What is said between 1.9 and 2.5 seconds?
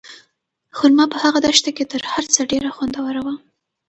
تر هر څه